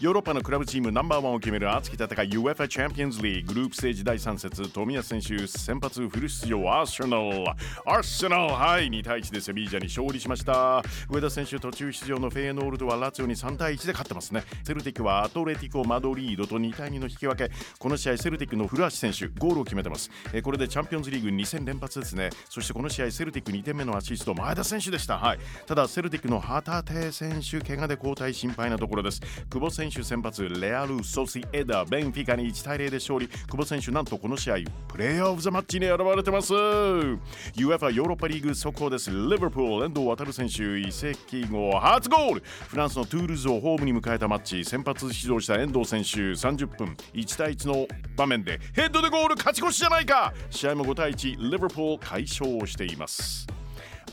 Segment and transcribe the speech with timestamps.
[0.00, 7.48] ヨーロッパのクラブチームナンバーワンを決める熱き戦い UFA チャンピオンズリーグループステージ第3節富安選手先発フル出場アーセナル。
[7.86, 10.82] アーセナルはい2対1でセビージャに勝利しました。
[11.08, 14.42] 上田選手途中出場のフェーノールドはラツオに3対1で勝ってますね。
[14.64, 17.54] セルティックはアトレティコマドリードと2対2の引き分け。
[17.78, 20.10] この試合セルティックの古橋選手ゴールを決めてます。
[20.34, 22.28] えこれでチャンピオンズリーグ2戦連発ですね。
[22.50, 25.18] そしてこの試合セルティック2点目のアシスト前田選手でした。
[25.18, 25.38] はい。
[25.66, 29.20] ただセルティックの旗手選手怪我で交代心配なところです。
[29.48, 33.28] 久保選手選手先発レアル・ソシエダ、ベンフィカに1対0で勝利。
[33.28, 34.54] 久保選手、なんとこの試合、
[34.88, 36.54] プレイヤー・オブ・ザ・マッチに選ばれてます。
[36.54, 39.10] UEFA ヨーロッパリーグ速報です。
[39.10, 42.42] リバプール、遠藤航選手、移籍後初ゴール。
[42.68, 53.46] フランスのトゥールーズをホームに迎えたマッチ、先発出場した遠藤選手、30分、1対1の場面でヘッドでゴール勝ち越しじゃないか試合も5対1、リバプール快勝しています。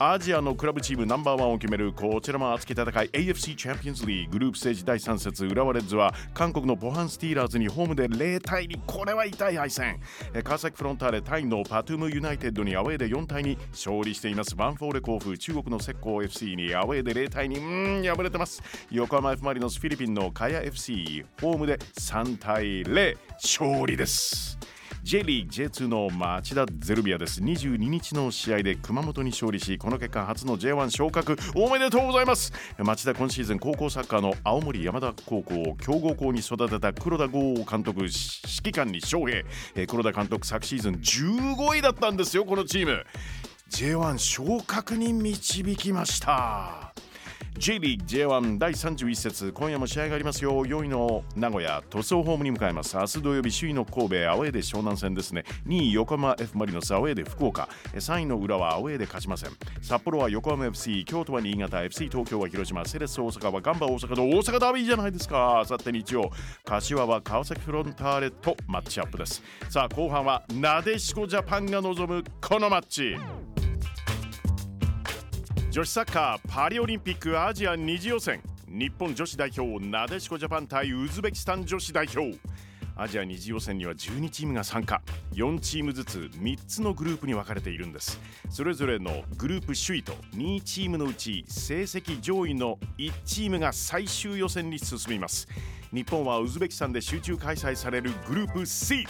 [0.00, 3.08] アジアのクラブチームナンバーワンを決めるこちらも熱き戦い。
[3.08, 4.38] AFC チャンピオンズリーグ。
[4.38, 5.44] グループステージ第3節。
[5.44, 9.98] 浦和レッズは韓国のポハンスティーラーズにホームで0対2これは痛い敗戦。
[10.44, 14.54] 川崎フロンターレタイのパトゥムユナイテッドにアウェーで4対2勝利しています。
[14.56, 18.62] ヴァンフォーレ甲府中国の浙江 FC にアウェーで0対2うん敗れてます。
[18.92, 24.60] 横浜 F・ マリノスフィリピンのカヤ FC ホームで3対0勝利です。
[25.08, 27.40] J リーグ J2 の町田ゼルビアです。
[27.40, 31.34] 22日の試合で熊本に勝利しこの結果初の J1 昇格。
[31.54, 32.52] おめでとうございます。
[32.76, 39.44] 町田今シーズン高校サッカーの青森山田高校強豪校に育てた黒田剛監督指揮官に翔平
[39.86, 43.02] 黒田監督昨シーズン15位だったんですよこのチーム。
[43.70, 46.87] J1 昇格に導きました。
[47.58, 50.64] J リーグ J1 第31節今夜も試合がありますよ。
[50.64, 52.96] 4位の名古屋塗装ホームに向かいます。
[52.96, 55.44] 明日土曜日首位の神戸アウェーで湘南戦ですね。
[55.66, 57.68] 2位横浜 F マリノスアウェーで福岡。
[57.94, 59.50] 3位の浦和アウェーで勝ちません。
[59.82, 62.84] 札幌は横浜 FC 京都は新潟 FC 東京は広島。
[62.84, 64.16] セレッソ大阪はガンバ大阪。
[64.16, 65.58] の大阪ダービーじゃないですか。
[65.58, 66.30] あさって日曜
[66.64, 69.42] 柏は川崎フロンターレとマッチアップです。
[69.68, 73.16] さあ後半はなでしこジャパンが望むこのマッチ。
[75.78, 78.42] 女子サッカーパリオリンピックアジア2次予選。
[78.66, 82.36] 日本女子代表なでしこジャパン対ウズベキスタン女子代表。
[82.96, 85.00] アジア2次予選には12チームが参加。
[85.34, 88.18] 4チームずつ3つのグループに分かれているんです。
[88.50, 95.46] それぞれのグループ首位と2チームのうち成績上位の1チームが最終予選に進みます。
[95.92, 99.06] 日本はウズベキスタンで集中開催されるグループ C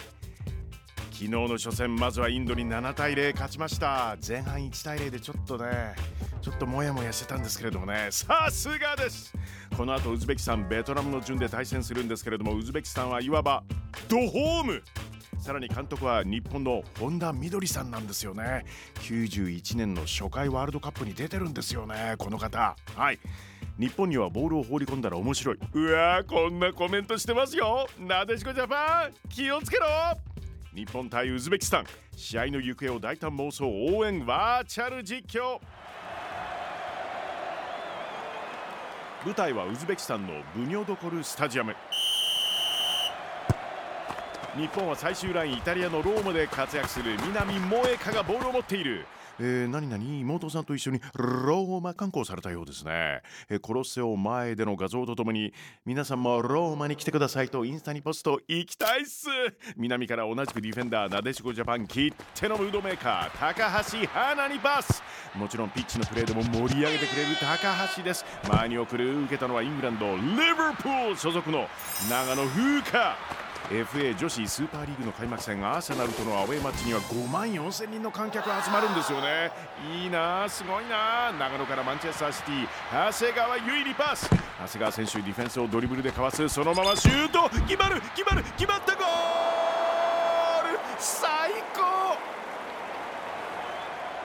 [1.19, 4.17] 昨日の初戦まずはインドに7対0勝ちました。
[4.25, 5.97] 前半1対0でちょっとね
[6.41, 8.07] ちょっともやもやしてたんですけれどもね。
[8.13, 9.35] さすがです。
[9.77, 13.65] この後ウズベキスタンベトナムの順で対戦するんですけれどもウズベキスタンはいわば
[14.09, 14.83] ドホーム。
[15.41, 18.65] さらに監督は日本の本田みどりさんなんですよね。
[19.01, 22.77] 91年の初回ワールドカップに出てるんですよねこの方。
[22.95, 23.19] はい。
[23.77, 25.59] 日本にはボールを放り込んだら面白い。
[25.73, 27.89] うわこんなコメントしてますよ。
[27.99, 29.87] なでしこジャパン気をつけろ。
[30.79, 35.59] 日本対ウズベキスタン試合の行方を大胆妄想応援バーチャル実況。
[39.27, 41.75] 舞台はウズベキスタンのブニョドコルスタジアム。
[44.57, 49.05] 日本は最終ラインイタリアのローマで活躍する南萌香がボールを持っている。
[49.41, 55.53] えー、何々妹さんと一緒にローマ観光されたようですね、えー、コロッセオ前での画像とともに
[55.85, 59.29] 皆さんもローマに来てくださいとインスタにポスト行きたいっす。
[59.77, 65.03] 南から同じくディフェンダーなでしこジャパンきってのムードメーカー高橋花にパス。
[65.35, 68.25] もちろんピッチのプレーでも盛り上げてくれる高橋です。
[68.49, 70.23] 前に送る受けたのはイングランドリ
[70.57, 71.67] バプール所属の
[72.11, 73.48] 長野風花。
[73.71, 79.53] FA 女子スーパーリーグの開幕戦アーセナルとのアウェーマッチには5万4千人の観客が集まるんですよね。
[79.95, 81.33] いいなすごいな。
[81.39, 84.31] 長野からマンチェスターシティ長谷川唯リパス。
[84.31, 86.49] 長谷川選手ディフェンスをドリブルでかわす。
[86.49, 87.51] そのままシュート。
[87.67, 90.79] 決まる決まる決まったゴール。
[90.99, 91.53] 最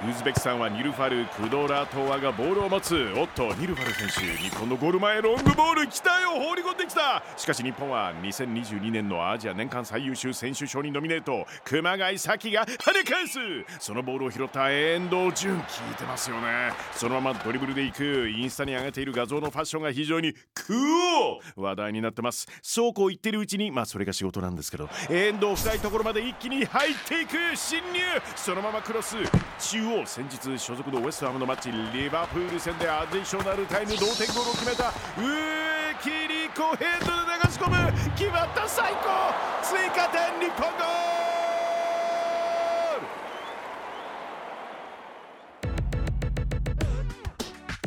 [0.05, 4.35] ウズベキスタンはニルファルクドラトワがボールを持つおっとニルファル選手。
[4.35, 6.31] 日本のゴール前ロングボール来たよ。
[6.31, 7.23] 放り込んできた。
[7.37, 11.45] しかし日本は2022年のアジア年間最優秀選手賞にノミネート。
[11.63, 13.39] 熊谷咲が跳ね返す。
[13.79, 15.57] そのボールを拾った遠藤純。
[15.57, 22.49] 効いてますよねそのままドリブルで行くインスタに上げている画像のファッションが非常にクー話題になってます。
[22.61, 24.89] そうこう言ってるうちにまあそれが仕事なんですけど。
[25.09, 28.01] 遠藤深いところまで一気に入っていく侵入。
[28.35, 29.15] そのままクロス
[29.59, 29.92] 中央。
[30.01, 37.75] を先日所属のウェストハムのマッチリバプール戦でアディショナルタイム同点ゴールを決めた上切り子ヘッドで流し込む
[38.17, 40.87] 決まった最高追加点日本ゴー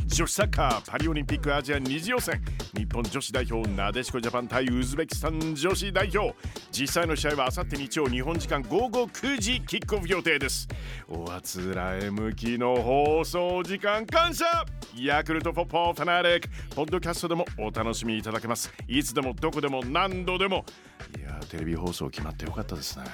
[0.04, 2.40] ル女子サッカーパリオリンピックアジア二次予選
[2.76, 6.34] 日本女子代表なでしこジャパン対ウズベキスタン女子代表
[6.70, 10.68] 実際の試合はあさって日曜日本時間午後9時キックオフ予定です。
[11.08, 14.44] おあつらえ向きの放送時間感謝。
[14.94, 18.70] ヤクルトフォッポファナリックポッドキャストでもお楽しみいただけます。
[18.86, 20.66] いつでもどこでも何度でも。
[21.18, 23.04] いやテレビ放送決まってよかったですね。